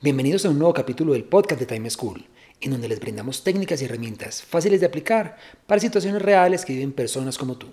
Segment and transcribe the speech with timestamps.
[0.00, 2.24] Bienvenidos a un nuevo capítulo del podcast de Time School,
[2.60, 6.92] en donde les brindamos técnicas y herramientas fáciles de aplicar para situaciones reales que viven
[6.92, 7.66] personas como tú.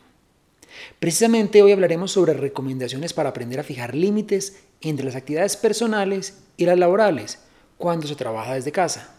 [0.98, 6.66] Precisamente hoy hablaremos sobre recomendaciones para aprender a fijar límites entre las actividades personales y
[6.66, 7.44] las laborales
[7.78, 9.14] cuando se trabaja desde casa.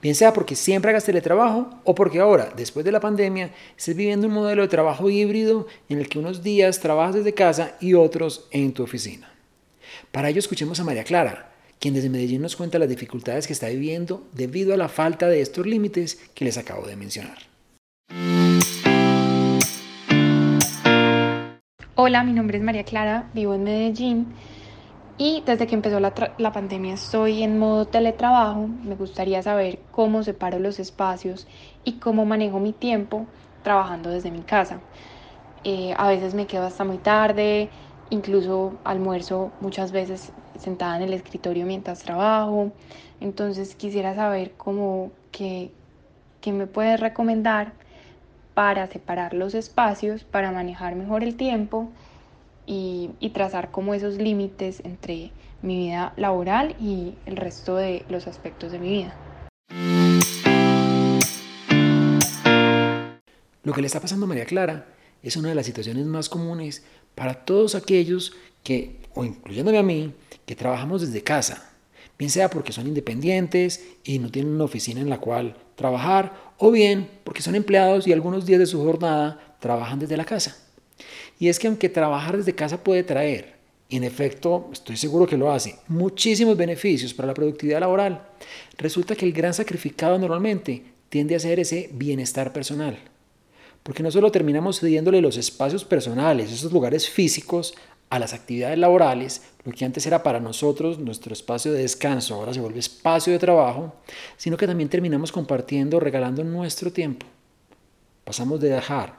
[0.00, 4.28] Bien sea porque siempre hagas teletrabajo o porque ahora, después de la pandemia, estés viviendo
[4.28, 8.48] un modelo de trabajo híbrido en el que unos días trabajas desde casa y otros
[8.50, 9.30] en tu oficina.
[10.10, 13.68] Para ello escuchemos a María Clara, quien desde Medellín nos cuenta las dificultades que está
[13.68, 17.38] viviendo debido a la falta de estos límites que les acabo de mencionar.
[21.94, 24.26] Hola, mi nombre es María Clara, vivo en Medellín
[25.18, 28.68] y desde que empezó la, la, pandemia estoy en modo teletrabajo.
[28.68, 31.46] Me gustaría saber cómo separo los espacios
[31.84, 33.26] y cómo manejo mi tiempo
[33.62, 34.80] trabajando desde mi casa.
[35.64, 37.70] Eh, a veces me quedo hasta muy tarde,
[38.10, 42.72] incluso almuerzo muchas veces sentada en el escritorio mientras trabajo.
[43.20, 45.70] Entonces quisiera saber cómo que,
[46.46, 47.72] me puedes recomendar
[48.54, 51.90] para separar los espacios, para manejar mejor el tiempo
[52.66, 58.28] y, y trazar como esos límites entre mi vida laboral y el resto de los
[58.28, 59.16] aspectos de mi vida.
[63.64, 64.86] Lo que le está pasando a María Clara
[65.24, 66.84] es una de las situaciones más comunes
[67.16, 68.32] para todos aquellos
[68.62, 70.12] que, o incluyéndome a mí,
[70.44, 71.70] que trabajamos desde casa,
[72.18, 76.70] bien sea porque son independientes y no tienen una oficina en la cual trabajar, o
[76.70, 80.56] bien porque son empleados y algunos días de su jornada trabajan desde la casa.
[81.38, 83.56] Y es que aunque trabajar desde casa puede traer,
[83.88, 88.22] y en efecto estoy seguro que lo hace, muchísimos beneficios para la productividad laboral,
[88.76, 92.98] resulta que el gran sacrificado normalmente tiende a ser ese bienestar personal.
[93.82, 97.74] Porque no solo terminamos cediéndole los espacios personales, esos lugares físicos,
[98.08, 102.54] a las actividades laborales, lo que antes era para nosotros nuestro espacio de descanso, ahora
[102.54, 103.94] se vuelve espacio de trabajo,
[104.36, 107.26] sino que también terminamos compartiendo, regalando nuestro tiempo.
[108.24, 109.18] Pasamos de dejar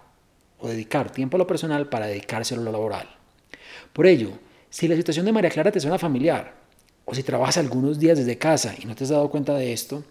[0.59, 3.07] o dedicar tiempo a lo personal para dedicárselo a lo laboral.
[3.93, 4.31] Por ello,
[4.69, 6.55] si la situación de María Clara te suena familiar,
[7.09, 10.03] o si trabajas algunos días desde casa y no te has dado cuenta de esto,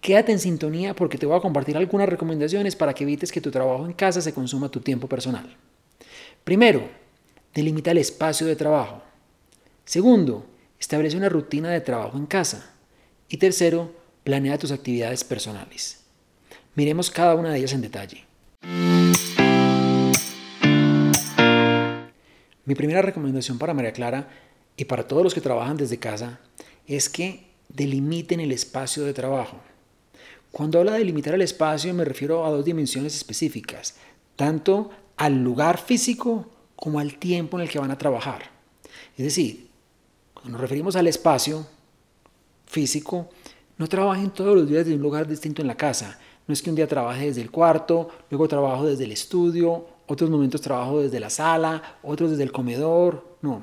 [0.00, 3.50] quédate en sintonía porque te voy a compartir algunas recomendaciones para que evites que tu
[3.50, 5.56] trabajo en casa se consuma tu tiempo personal.
[6.44, 6.88] Primero,
[7.54, 9.00] Delimita el espacio de trabajo.
[9.84, 10.44] Segundo,
[10.80, 12.72] establece una rutina de trabajo en casa.
[13.28, 13.92] Y tercero,
[14.24, 16.00] planea tus actividades personales.
[16.74, 18.24] Miremos cada una de ellas en detalle.
[22.64, 24.28] Mi primera recomendación para María Clara
[24.76, 26.40] y para todos los que trabajan desde casa
[26.88, 29.60] es que delimiten el espacio de trabajo.
[30.50, 33.94] Cuando habla de delimitar el espacio me refiero a dos dimensiones específicas,
[34.34, 38.50] tanto al lugar físico como al tiempo en el que van a trabajar.
[39.16, 39.68] Es decir,
[40.32, 41.66] cuando nos referimos al espacio
[42.66, 43.28] físico,
[43.78, 46.18] no trabajen todos los días desde un lugar distinto en la casa.
[46.46, 50.28] No es que un día trabaje desde el cuarto, luego trabajo desde el estudio, otros
[50.30, 53.36] momentos trabajo desde la sala, otros desde el comedor.
[53.40, 53.62] No.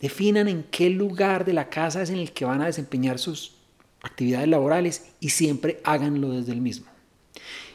[0.00, 3.54] Definan en qué lugar de la casa es en el que van a desempeñar sus
[4.02, 6.86] actividades laborales y siempre háganlo desde el mismo.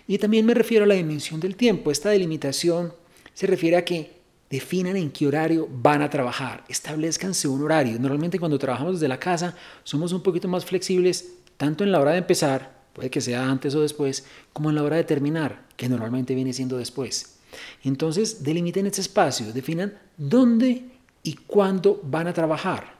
[0.07, 1.91] Y también me refiero a la dimensión del tiempo.
[1.91, 2.93] Esta delimitación
[3.33, 4.22] se refiere a que
[4.53, 7.97] definan en qué horario van a trabajar, establezcanse un horario.
[7.97, 12.11] Normalmente cuando trabajamos desde la casa somos un poquito más flexibles, tanto en la hora
[12.11, 15.89] de empezar, puede que sea antes o después, como en la hora de terminar, que
[15.89, 17.37] normalmente viene siendo después.
[17.83, 20.85] Entonces, delimiten ese espacio, definan dónde
[21.23, 22.93] y cuándo van a trabajar.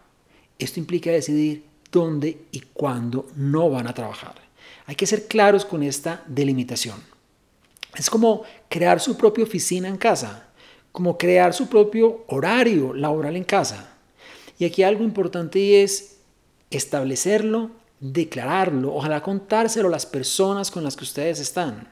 [0.58, 4.34] Esto implica decidir dónde y cuándo no van a trabajar.
[4.88, 6.98] Hay que ser claros con esta delimitación.
[7.96, 10.50] Es como crear su propia oficina en casa
[10.94, 13.90] como crear su propio horario laboral en casa.
[14.58, 16.20] Y aquí algo importante es
[16.70, 21.90] establecerlo, declararlo, ojalá contárselo a las personas con las que ustedes están,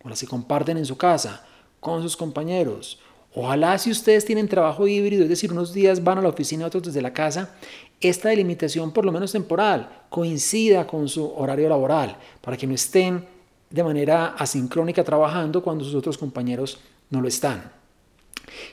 [0.00, 1.44] con las que comparten en su casa,
[1.80, 3.00] con sus compañeros.
[3.34, 6.84] Ojalá si ustedes tienen trabajo híbrido, es decir, unos días van a la oficina, otros
[6.84, 7.56] desde la casa,
[8.00, 13.26] esta delimitación, por lo menos temporal, coincida con su horario laboral, para que no estén
[13.68, 16.78] de manera asincrónica trabajando cuando sus otros compañeros
[17.10, 17.83] no lo están.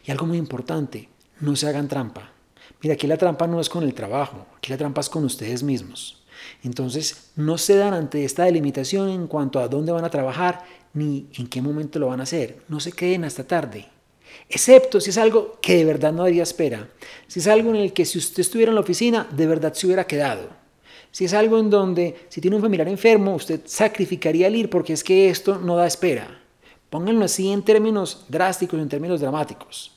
[0.05, 1.09] Y algo muy importante,
[1.39, 2.31] no se hagan trampa.
[2.81, 5.63] Mira, aquí la trampa no es con el trabajo, aquí la trampa es con ustedes
[5.63, 6.23] mismos.
[6.63, 10.63] Entonces, no se dan ante esta delimitación en cuanto a dónde van a trabajar
[10.93, 12.63] ni en qué momento lo van a hacer.
[12.67, 13.87] No se queden hasta tarde.
[14.49, 16.89] Excepto si es algo que de verdad no daría espera.
[17.27, 19.85] Si es algo en el que si usted estuviera en la oficina, de verdad se
[19.85, 20.49] hubiera quedado.
[21.11, 24.93] Si es algo en donde, si tiene un familiar enfermo, usted sacrificaría el ir porque
[24.93, 26.40] es que esto no da espera.
[26.91, 29.93] Pónganlo así en términos drásticos, en términos dramáticos.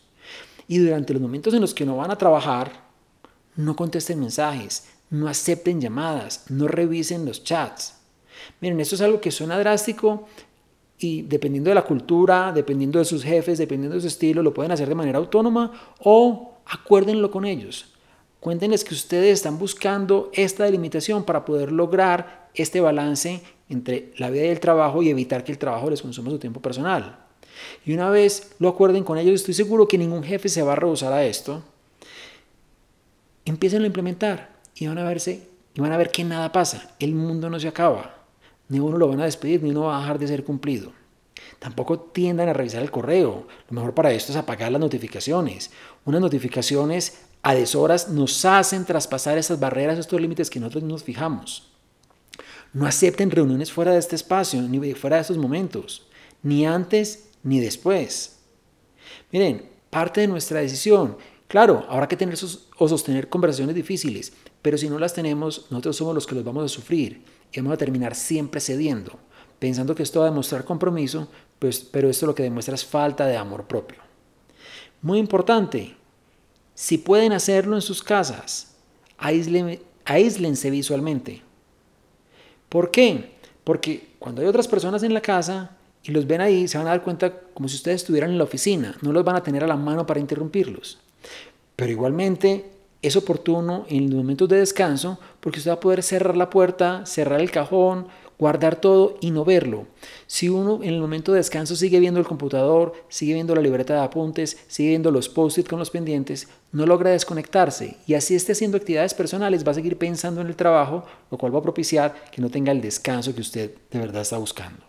[0.68, 2.70] Y durante los momentos en los que no van a trabajar,
[3.56, 7.98] no contesten mensajes, no acepten llamadas, no revisen los chats.
[8.60, 10.28] Miren, esto es algo que suena drástico
[10.96, 14.70] y dependiendo de la cultura, dependiendo de sus jefes, dependiendo de su estilo, lo pueden
[14.70, 17.93] hacer de manera autónoma o acuérdenlo con ellos.
[18.44, 24.44] Cuéntenles que ustedes están buscando esta delimitación para poder lograr este balance entre la vida
[24.44, 27.24] y el trabajo y evitar que el trabajo les consuma su tiempo personal.
[27.86, 30.76] Y una vez lo acuerden con ellos, estoy seguro que ningún jefe se va a
[30.76, 31.62] rehusar a esto.
[33.46, 36.94] Empiecen a implementar y van a verse y van a ver que nada pasa.
[36.98, 38.26] El mundo no se acaba.
[38.68, 40.92] Ni uno lo van a despedir, ni uno va a dejar de ser cumplido.
[41.60, 43.46] Tampoco tiendan a revisar el correo.
[43.70, 45.70] Lo mejor para esto es apagar las notificaciones.
[46.04, 51.70] Unas notificaciones a deshoras nos hacen traspasar esas barreras, estos límites que nosotros nos fijamos.
[52.72, 56.06] No acepten reuniones fuera de este espacio, ni fuera de estos momentos,
[56.42, 58.38] ni antes ni después.
[59.30, 62.34] Miren, parte de nuestra decisión, claro, habrá que tener
[62.78, 64.32] o sostener conversaciones difíciles,
[64.62, 67.74] pero si no las tenemos, nosotros somos los que los vamos a sufrir y vamos
[67.74, 69.18] a terminar siempre cediendo,
[69.58, 73.26] pensando que esto va a demostrar compromiso, pues, pero esto lo que demuestra es falta
[73.26, 73.98] de amor propio.
[75.02, 75.94] Muy importante,
[76.74, 78.74] si pueden hacerlo en sus casas,
[79.16, 81.42] aíslense visualmente.
[82.68, 83.34] ¿Por qué?
[83.62, 86.90] Porque cuando hay otras personas en la casa y los ven ahí, se van a
[86.90, 89.68] dar cuenta como si ustedes estuvieran en la oficina, no los van a tener a
[89.68, 90.98] la mano para interrumpirlos.
[91.76, 96.36] Pero igualmente es oportuno en los momentos de descanso porque usted va a poder cerrar
[96.36, 99.86] la puerta, cerrar el cajón, guardar todo y no verlo.
[100.26, 103.94] Si uno en el momento de descanso sigue viendo el computador, sigue viendo la libreta
[103.94, 108.52] de apuntes, sigue viendo los post-it con los pendientes, no logra desconectarse y así esté
[108.52, 112.14] haciendo actividades personales, va a seguir pensando en el trabajo, lo cual va a propiciar
[112.30, 114.84] que no tenga el descanso que usted de verdad está buscando.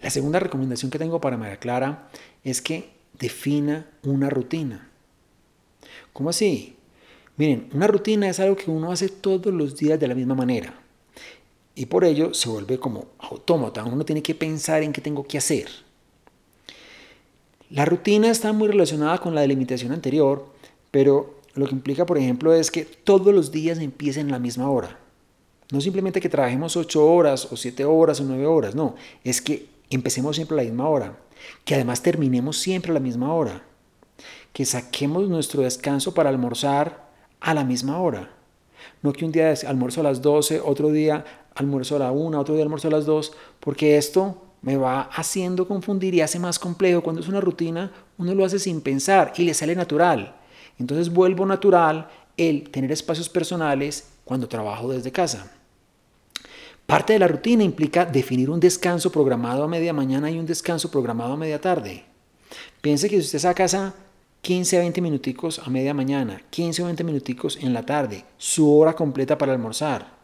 [0.00, 2.10] La segunda recomendación que tengo para María Clara
[2.42, 4.90] es que defina una rutina.
[6.12, 6.76] ¿Cómo así?
[7.36, 10.74] Miren, una rutina es algo que uno hace todos los días de la misma manera.
[11.74, 13.84] Y por ello se vuelve como autómata.
[13.84, 15.68] Uno tiene que pensar en qué tengo que hacer.
[17.70, 20.46] La rutina está muy relacionada con la delimitación anterior,
[20.92, 24.70] pero lo que implica, por ejemplo, es que todos los días empiecen a la misma
[24.70, 25.00] hora.
[25.72, 28.94] No simplemente que trabajemos 8 horas o 7 horas o 9 horas, no,
[29.24, 31.18] es que empecemos siempre a la misma hora,
[31.64, 33.64] que además terminemos siempre a la misma hora,
[34.52, 37.03] que saquemos nuestro descanso para almorzar
[37.44, 38.30] a la misma hora.
[39.02, 41.24] No que un día almuerzo a las 12, otro día
[41.54, 45.68] almuerzo a la 1, otro día almuerzo a las 2, porque esto me va haciendo
[45.68, 47.02] confundir y hace más complejo.
[47.02, 50.36] Cuando es una rutina, uno lo hace sin pensar y le sale natural.
[50.78, 52.08] Entonces vuelvo natural
[52.38, 55.52] el tener espacios personales cuando trabajo desde casa.
[56.86, 60.90] Parte de la rutina implica definir un descanso programado a media mañana y un descanso
[60.90, 62.04] programado a media tarde.
[62.80, 63.94] Piense que si usted está a casa
[64.44, 68.70] 15 a 20 minuticos a media mañana, 15 o 20 minuticos en la tarde, su
[68.76, 70.18] hora completa para almorzar.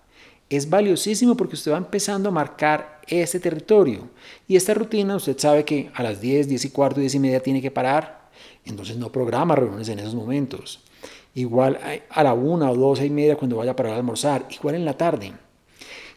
[0.51, 4.11] Es valiosísimo porque usted va empezando a marcar ese territorio.
[4.47, 7.43] Y esta rutina, usted sabe que a las 10, 10 y cuarto, 10 y media
[7.43, 8.29] tiene que parar.
[8.67, 10.81] Entonces no programa reuniones en esos momentos.
[11.35, 11.79] Igual
[12.11, 14.45] a la 1 o 12 y media cuando vaya a parar a almorzar.
[14.51, 15.33] Igual en la tarde.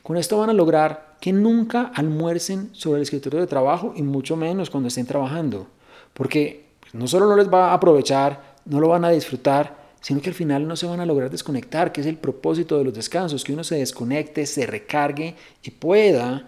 [0.02, 4.36] Con esto van a lograr que nunca almuercen sobre el escritorio de trabajo y mucho
[4.36, 5.68] menos cuando estén trabajando.
[6.14, 10.30] Porque no solo no les va a aprovechar, no lo van a disfrutar, sino que
[10.30, 13.44] al final no se van a lograr desconectar, que es el propósito de los descansos,
[13.44, 16.48] que uno se desconecte, se recargue y pueda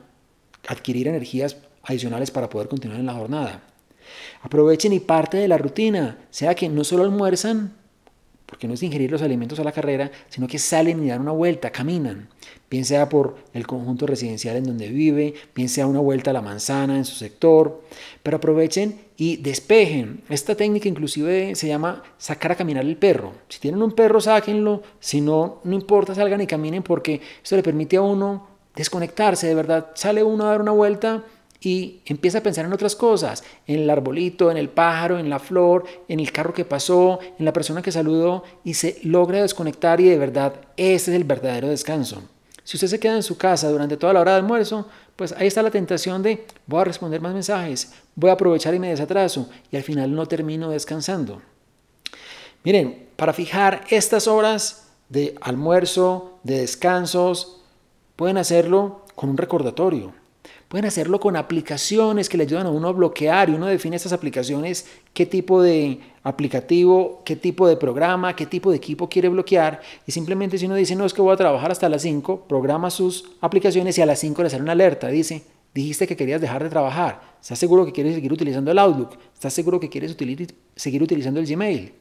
[0.67, 3.63] adquirir energías adicionales para poder continuar en la jornada.
[4.41, 7.73] Aprovechen y parte de la rutina, sea que no solo almuerzan,
[8.45, 11.31] porque no es ingerir los alimentos a la carrera, sino que salen y dan una
[11.31, 12.29] vuelta, caminan,
[12.69, 16.41] bien sea por el conjunto residencial en donde vive, bien sea una vuelta a la
[16.41, 17.81] manzana en su sector,
[18.21, 20.21] pero aprovechen y despejen.
[20.29, 23.33] Esta técnica inclusive se llama sacar a caminar el perro.
[23.49, 27.63] Si tienen un perro, sáquenlo, si no, no importa, salgan y caminen porque esto le
[27.63, 31.23] permite a uno desconectarse, de verdad, sale uno a dar una vuelta
[31.65, 35.39] y empieza a pensar en otras cosas, en el arbolito, en el pájaro, en la
[35.39, 39.99] flor, en el carro que pasó, en la persona que saludó y se logra desconectar
[39.99, 42.21] y de verdad ese es el verdadero descanso.
[42.63, 45.47] Si usted se queda en su casa durante toda la hora de almuerzo, pues ahí
[45.47, 49.49] está la tentación de voy a responder más mensajes, voy a aprovechar y me desatraso
[49.71, 51.41] y al final no termino descansando.
[52.63, 57.61] Miren, para fijar estas horas de almuerzo, de descansos,
[58.15, 60.24] pueden hacerlo con un recordatorio.
[60.75, 64.11] Pueden hacerlo con aplicaciones que le ayudan a uno a bloquear y uno define estas
[64.11, 69.79] aplicaciones, qué tipo de aplicativo, qué tipo de programa, qué tipo de equipo quiere bloquear.
[70.05, 72.89] Y simplemente si uno dice, no, es que voy a trabajar hasta las 5, programa
[72.89, 75.07] sus aplicaciones y a las 5 le sale una alerta.
[75.07, 77.21] Dice, dijiste que querías dejar de trabajar.
[77.41, 79.17] ¿Estás seguro que quieres seguir utilizando el Outlook?
[79.33, 80.17] ¿Estás seguro que quieres
[80.75, 81.93] seguir utilizando el Gmail?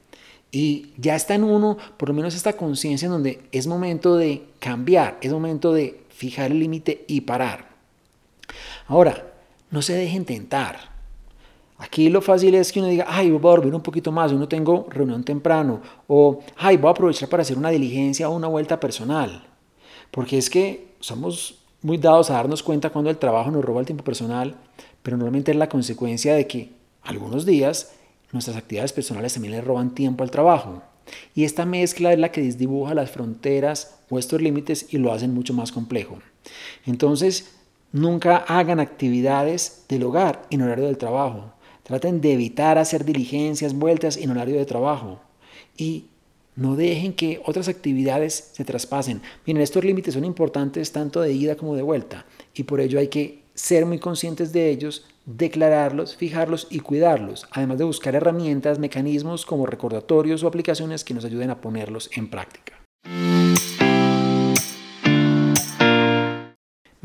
[0.50, 4.42] Y ya está en uno, por lo menos esta conciencia en donde es momento de
[4.58, 7.73] cambiar, es momento de fijar el límite y parar.
[8.86, 9.32] Ahora,
[9.70, 10.94] no se dejen tentar.
[11.78, 14.46] Aquí lo fácil es que uno diga, ay, voy a dormir un poquito más, uno
[14.46, 18.78] tengo reunión temprano, o ay, voy a aprovechar para hacer una diligencia o una vuelta
[18.78, 19.44] personal.
[20.10, 23.86] Porque es que somos muy dados a darnos cuenta cuando el trabajo nos roba el
[23.86, 24.56] tiempo personal,
[25.02, 26.72] pero normalmente es la consecuencia de que
[27.02, 27.92] algunos días
[28.32, 30.82] nuestras actividades personales también le roban tiempo al trabajo.
[31.34, 35.34] Y esta mezcla es la que desdibuja las fronteras o estos límites y lo hacen
[35.34, 36.18] mucho más complejo.
[36.86, 37.54] Entonces,
[37.94, 41.52] Nunca hagan actividades del hogar en horario del trabajo.
[41.84, 45.20] Traten de evitar hacer diligencias, vueltas en horario de trabajo.
[45.76, 46.06] Y
[46.56, 49.22] no dejen que otras actividades se traspasen.
[49.46, 52.26] Miren, estos límites son importantes tanto de ida como de vuelta.
[52.52, 57.78] Y por ello hay que ser muy conscientes de ellos, declararlos, fijarlos y cuidarlos, además
[57.78, 62.72] de buscar herramientas, mecanismos como recordatorios o aplicaciones que nos ayuden a ponerlos en práctica.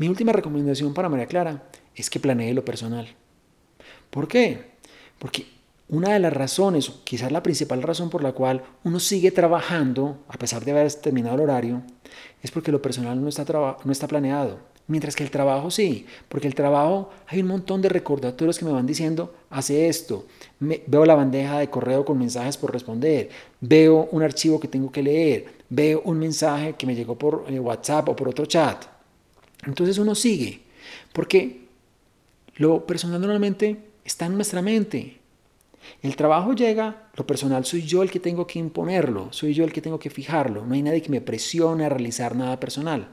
[0.00, 1.62] Mi última recomendación para María Clara
[1.94, 3.06] es que planee lo personal.
[4.08, 4.70] ¿Por qué?
[5.18, 5.44] Porque
[5.90, 10.38] una de las razones, quizás la principal razón por la cual uno sigue trabajando, a
[10.38, 11.82] pesar de haber terminado el horario,
[12.42, 13.44] es porque lo personal no está,
[13.84, 14.60] no está planeado.
[14.86, 18.72] Mientras que el trabajo sí, porque el trabajo hay un montón de recordatorios que me
[18.72, 20.24] van diciendo, hace esto,
[20.60, 23.28] veo la bandeja de correo con mensajes por responder,
[23.60, 27.60] veo un archivo que tengo que leer, veo un mensaje que me llegó por eh,
[27.60, 28.99] WhatsApp o por otro chat.
[29.66, 30.60] Entonces uno sigue,
[31.12, 31.66] porque
[32.56, 35.18] lo personal normalmente está en nuestra mente.
[36.02, 39.72] El trabajo llega, lo personal soy yo el que tengo que imponerlo, soy yo el
[39.72, 43.08] que tengo que fijarlo, no hay nadie que me presione a realizar nada personal.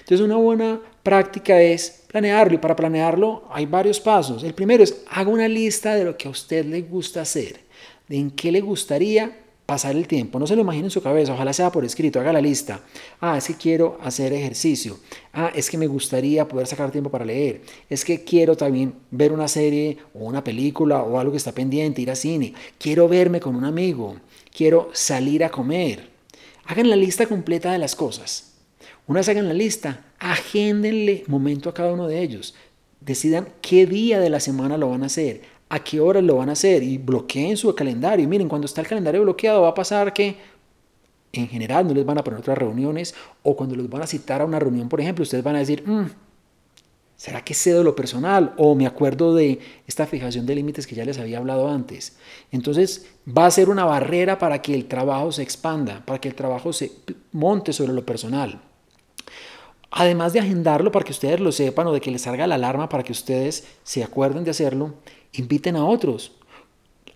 [0.00, 4.42] Entonces una buena práctica es planearlo y para planearlo hay varios pasos.
[4.42, 7.60] El primero es haga una lista de lo que a usted le gusta hacer,
[8.06, 9.36] de en qué le gustaría
[9.68, 10.38] pasar el tiempo.
[10.38, 12.80] No se lo imagine en su cabeza, ojalá sea por escrito, haga la lista.
[13.20, 14.98] Ah, es que quiero hacer ejercicio.
[15.34, 17.60] Ah, es que me gustaría poder sacar tiempo para leer.
[17.90, 22.00] Es que quiero también ver una serie o una película o algo que está pendiente,
[22.00, 22.54] ir a cine.
[22.78, 24.16] Quiero verme con un amigo.
[24.56, 26.08] Quiero salir a comer.
[26.64, 28.54] Hagan la lista completa de las cosas.
[29.06, 32.54] Una vez hagan la lista, agéndenle momento a cada uno de ellos.
[33.02, 36.48] Decidan qué día de la semana lo van a hacer a qué hora lo van
[36.48, 38.28] a hacer y bloqueen su calendario.
[38.28, 40.36] Miren, cuando está el calendario bloqueado va a pasar que
[41.32, 44.40] en general no les van a poner otras reuniones o cuando los van a citar
[44.40, 46.06] a una reunión, por ejemplo, ustedes van a decir, mm,
[47.16, 48.54] ¿será que cedo lo personal?
[48.56, 52.16] O me acuerdo de esta fijación de límites que ya les había hablado antes.
[52.50, 56.34] Entonces va a ser una barrera para que el trabajo se expanda, para que el
[56.34, 56.92] trabajo se
[57.32, 58.62] monte sobre lo personal.
[59.90, 62.88] Además de agendarlo para que ustedes lo sepan o de que les salga la alarma
[62.88, 64.94] para que ustedes se acuerden de hacerlo,
[65.32, 66.32] inviten a otros.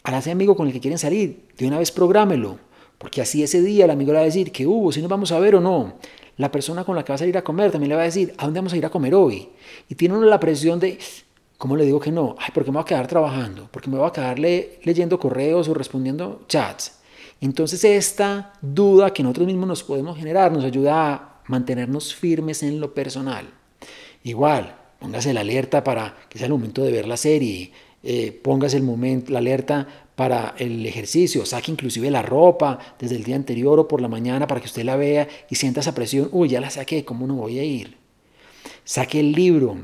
[0.04, 2.58] A ese amigo con el que quieren salir, de una vez prográmelo,
[2.98, 5.32] porque así ese día el amigo le va a decir que hubo, si nos vamos
[5.32, 5.94] a ver o no.
[6.38, 8.34] La persona con la que va a salir a comer también le va a decir,
[8.38, 9.50] ¿a dónde vamos a ir a comer hoy?
[9.88, 10.98] Y tiene uno la presión de,
[11.58, 12.34] ¿cómo le digo que no?
[12.38, 15.74] Ay, porque me voy a quedar trabajando, porque me voy a quedar leyendo correos o
[15.74, 17.00] respondiendo chats.
[17.40, 22.80] Entonces esta duda que nosotros mismos nos podemos generar nos ayuda a mantenernos firmes en
[22.80, 23.48] lo personal.
[24.24, 27.70] Igual, póngase la alerta para que sea el momento de ver la serie,
[28.02, 33.24] eh, póngase el momento, la alerta para el ejercicio, saque inclusive la ropa desde el
[33.24, 36.28] día anterior o por la mañana para que usted la vea y sienta esa presión,
[36.32, 37.96] uy, ya la saqué, ¿cómo no voy a ir?
[38.84, 39.76] Saque el libro,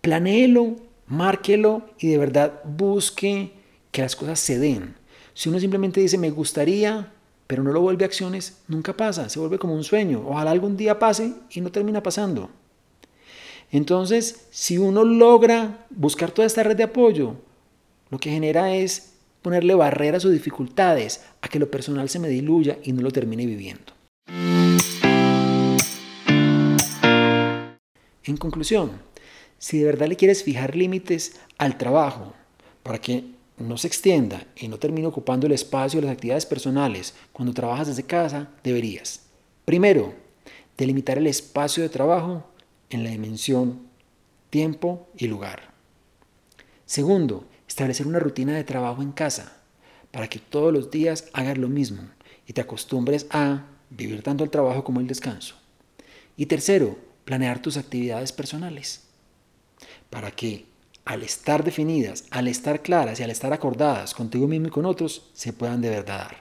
[0.00, 0.76] planéelo,
[1.06, 3.52] márquelo y de verdad busque
[3.90, 4.96] que las cosas se den.
[5.34, 7.13] Si uno simplemente dice me gustaría,
[7.46, 10.24] pero no lo vuelve acciones, nunca pasa, se vuelve como un sueño.
[10.26, 12.50] Ojalá algún día pase y no termina pasando.
[13.70, 17.36] Entonces, si uno logra buscar toda esta red de apoyo,
[18.10, 22.78] lo que genera es ponerle barreras o dificultades a que lo personal se me diluya
[22.82, 23.92] y no lo termine viviendo.
[28.26, 28.92] En conclusión,
[29.58, 32.32] si de verdad le quieres fijar límites al trabajo
[32.82, 33.24] para que
[33.58, 37.88] no se extienda y no termine ocupando el espacio de las actividades personales cuando trabajas
[37.88, 39.22] desde casa, deberías,
[39.64, 40.14] primero,
[40.76, 42.44] delimitar el espacio de trabajo
[42.90, 43.80] en la dimensión
[44.50, 45.72] tiempo y lugar.
[46.86, 49.56] Segundo, establecer una rutina de trabajo en casa
[50.10, 52.02] para que todos los días hagas lo mismo
[52.46, 55.56] y te acostumbres a vivir tanto el trabajo como el descanso.
[56.36, 59.04] Y tercero, planear tus actividades personales
[60.10, 60.66] para que
[61.04, 65.30] al estar definidas, al estar claras y al estar acordadas contigo mismo y con otros,
[65.34, 66.36] se puedan de verdad dar.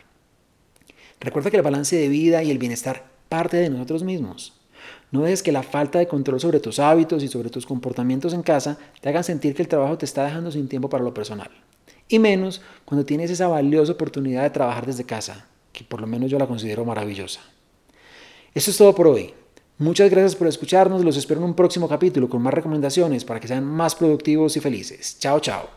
[1.19, 4.53] Recuerda que el balance de vida y el bienestar parte de nosotros mismos.
[5.11, 8.43] No dejes que la falta de control sobre tus hábitos y sobre tus comportamientos en
[8.43, 11.49] casa te hagan sentir que el trabajo te está dejando sin tiempo para lo personal.
[12.07, 16.29] Y menos cuando tienes esa valiosa oportunidad de trabajar desde casa, que por lo menos
[16.29, 17.41] yo la considero maravillosa.
[18.53, 19.33] Eso es todo por hoy.
[19.83, 21.03] Muchas gracias por escucharnos.
[21.03, 24.61] Los espero en un próximo capítulo con más recomendaciones para que sean más productivos y
[24.61, 25.17] felices.
[25.19, 25.69] Chao, chao.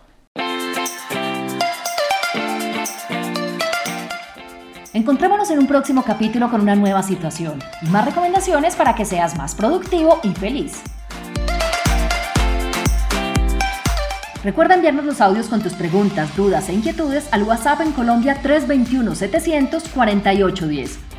[4.92, 9.36] Encontrémonos en un próximo capítulo con una nueva situación y más recomendaciones para que seas
[9.36, 10.84] más productivo y feliz.
[14.44, 21.15] Recuerda enviarnos los audios con tus preguntas, dudas e inquietudes al WhatsApp en Colombia 321-700-4810